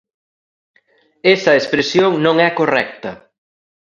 [1.35, 3.11] Esa expresión non é correcta.